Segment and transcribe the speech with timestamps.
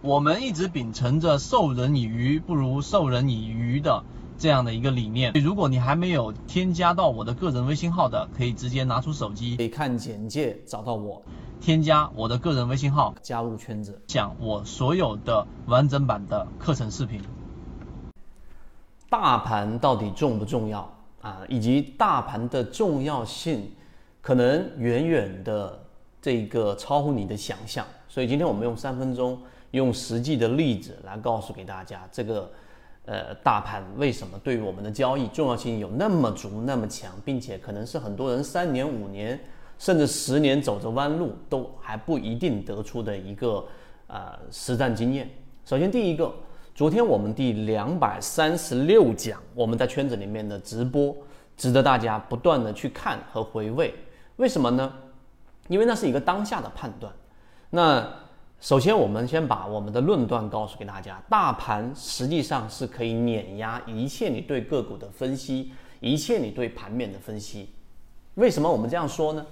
[0.00, 4.04] 我们一直秉承着授人以鱼不如授人以渔的
[4.38, 5.32] 这样的一个理念。
[5.32, 11.20] 如果你还没有添加到我的个人微信号的，可以直接拿出手机，可以看简介找到我，
[11.60, 17.20] 添加我的个人微信号，加入圈子，讲我所有的完整版的课程视频。
[19.10, 20.88] 大盘到底重不重要
[21.22, 21.38] 啊？
[21.48, 23.68] 以及大盘的重要性，
[24.20, 25.76] 可能远远的
[26.22, 27.84] 这个超乎你的想象。
[28.08, 29.36] 所以今天我们用三分钟。
[29.72, 32.50] 用实际的例子来告诉给大家，这个
[33.04, 39.38] 呃大盘为什么对于我们的交易重要性有那么足、那么强，并且可能是很多人三年、五年
[39.78, 43.64] 甚至十年走着弯路都还不一定得出的一个
[44.06, 45.28] 呃实战经验。
[45.64, 46.34] 首先，第一个，
[46.74, 51.14] 昨天我们第两百三十六讲我们在圈子里面的直播，
[51.56, 53.94] 值得大家不断的去看和回味。
[54.36, 54.92] 为什么呢？
[55.68, 57.12] 因为那是一个当下的判断。
[57.70, 58.10] 那
[58.60, 65.70] 首先，我们先把我们的论断告诉给大家：大盘实际上是可以碾压一切你对个股的分析，
[66.00, 67.68] 一切你对盘面的分析。
[68.34, 69.46] 为什么我们这样说呢？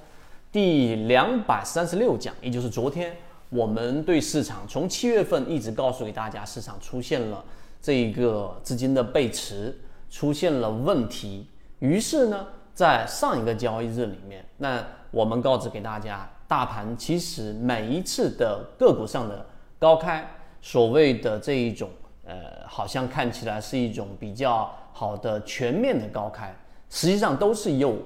[0.51, 3.17] 第两百三十六讲，也就是昨天
[3.49, 7.45] 我们对市场从七月份一直告诉给大家，市场出现了
[7.81, 9.79] 这一个资金的背驰，
[10.11, 11.47] 出现了问题。
[11.79, 16.29] 于是呢，在上一个交易日里面，那我们告知给大家。
[16.49, 19.45] 大盘其实每一次的个股上的
[19.79, 20.25] 高开，
[20.63, 21.91] 所谓的这一种，
[22.25, 22.37] 呃，
[22.69, 26.55] 好像看起来是一种比较好的全面的高开，
[26.89, 27.97] 实际上都是诱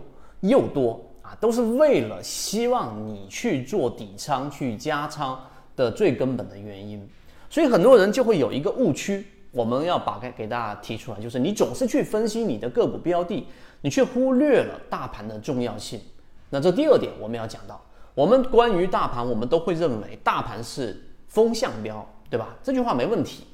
[0.40, 5.38] 诱多啊，都是为了希望你去做底仓、去加仓
[5.76, 7.06] 的最根本的原因。
[7.50, 13.46] 所以很多人就会有一个误区，我们要把给给大家提出来，就是你总是去分析你的个股标的，
[13.82, 16.00] 你却忽略了大盘的重要性。
[16.48, 17.78] 那这第二点我们要讲到。
[18.14, 22.56] 我们关于大盘，我们都会认为大盘是风向标，对吧？
[22.62, 23.44] 这句话没问题，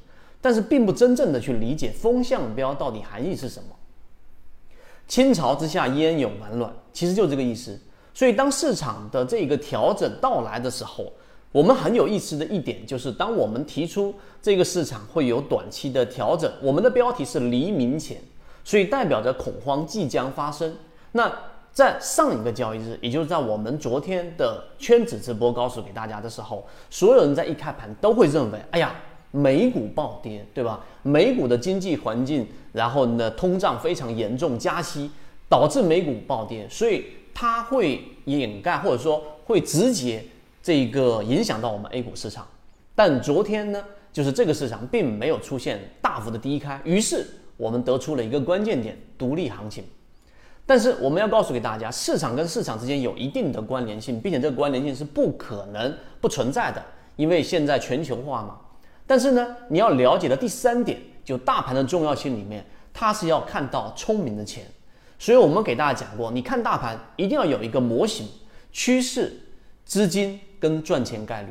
[0.40, 3.68] 但是并不真正的去理解风向标到底含义是什么。
[5.06, 7.78] 倾巢之下焉有完卵，其实就这个意思。
[8.12, 11.12] 所以当市场的这个调整到来的时候，
[11.52, 18.20] 我们很有意思的一点就是，当我们提出这个市场会有短期的调整，我们的标题是黎明前，
[18.64, 20.74] 所以代表着恐慌即将发生。
[21.12, 21.30] 那
[21.77, 28.95] 在上一个交易日，也就是在我们昨天的圈子直播告诉给大家的时候，所有人在一开盘都会认为，哎呀，
[29.31, 30.83] 美股暴跌，对吧？
[31.03, 35.11] 美股的经济环境，然后呢，通胀非常严重，加息
[35.51, 37.05] 导致美股暴跌，所以
[37.35, 40.25] 它会掩盖或者说会直接
[40.63, 42.47] 这个影响到我们 A 股市场。
[42.95, 47.27] 但昨天呢，就是这个市场并没有出现大幅的低开，于是
[47.58, 49.85] 我们得出了一个关键点：独立行情。
[50.68, 56.84] 但是我们要告诉给大家，市场跟市场之间有一定的关联性，并且这个关联性是不可能不存在的，
[57.14, 58.58] 因为现在全球化嘛。
[59.06, 64.64] 但是呢，你要了解的第三点，就大盘的重要性里面，它是要看到聪明的钱。
[65.20, 68.28] 所以我们给大家讲过，你看大盘一定要有一个模型、
[68.72, 69.33] 趋势、
[69.84, 71.48] 资金跟赚钱概率。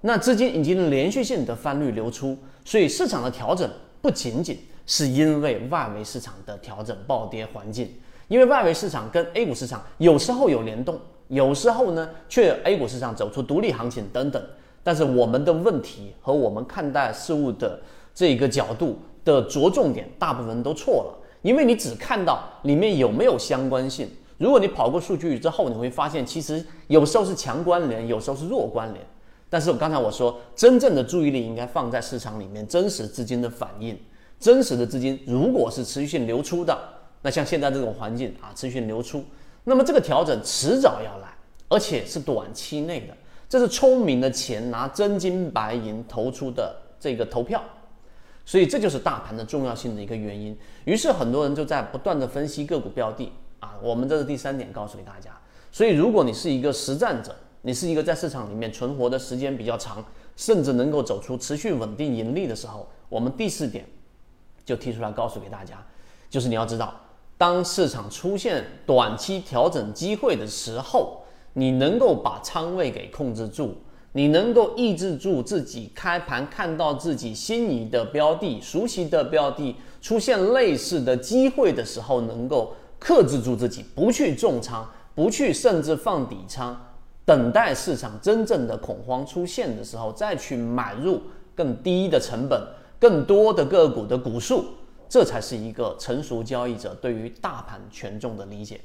[0.00, 3.70] 那资金已经连续性的翻绿流出，所以市场的调整
[4.02, 7.88] 不仅仅是因为外围市场的调整暴跌环境。
[8.30, 10.96] 因为外围市场跟 A 股市场有时候有联动，
[11.26, 14.40] 有时候呢却 A 股市场走出独立行情等等。
[14.84, 17.80] 但是我们的问题和我们看待事物的
[18.14, 24.08] 这个角度的着重点大部分都错了，因为你只看到里面有没有相关性。
[24.38, 29.04] 如果你跑过数据之后，你会发现其实有时候是强关联，有时候是弱关联。
[29.48, 33.98] 但是我刚才我说，真正的注意力应该放在市场里面真实资金的反应，
[34.38, 36.78] 真实的资金如果是持续性流出的。
[37.22, 39.24] 那像现在这种环境啊，持续流出，
[39.64, 41.28] 那么这个调整迟早要来，
[41.68, 43.14] 而且是短期内的，
[43.48, 47.62] 这是聪明的钱拿真金白银投出的这个投票，
[48.46, 50.56] 所以这就是大盘的重要性的一个原因。
[50.84, 55.30] 于是很多人就在不断的分析个股标的啊，我们这是第三点告诉给大家。
[55.70, 60.02] 所以如果你是一个实战者，你是一个在市场里面存活的时间比较长，
[60.36, 63.84] 甚至能够走出持续稳定盈利的时候，我们第四点
[64.64, 65.76] 就提出来告诉给大家，
[66.30, 66.98] 就是你要知道。
[67.40, 71.22] 当市场出现短期调整机会的时候，
[71.54, 73.74] 你能够把仓位给控制住，
[74.12, 86.78] 你能够抑制住自己开盘看到自己心仪的标的、熟悉的标的出现类似的机会的时候，能够克制住自己，不去重仓，不去甚至放底仓，
[87.24, 91.18] 等待市场真正的恐慌出现的时候，再去买入
[91.54, 92.62] 更低的成本、
[92.98, 94.66] 更多的个股的股数。
[95.10, 98.80] 这才是一个成熟交易者对于大盘权重的理解。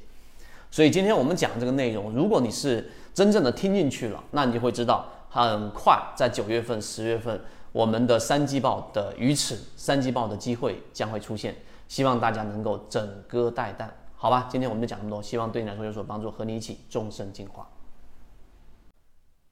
[0.72, 7.40] 所以今天我们讲这个内容，如果你是真正的听进去了，那你就会知道，很快在九月份、十月份，
[7.70, 11.54] 我们的三季报的鱼池、三季报的机会将会出现，
[11.86, 14.48] 希望大家能够整戈待旦，好吧？
[14.50, 17.68] 今天我们就讲这么多，希望对你来说有所帮助，和你一起终身进化。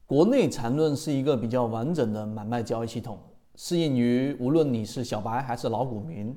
[0.07, 3.17] 国内缠论是一个比较完整的买卖交易系统，
[3.55, 6.37] 适应于无论你是小白还是老股民